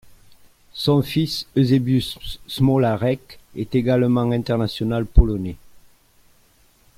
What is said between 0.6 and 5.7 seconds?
Son fils Euzebiusz Smolarek est également international polonais.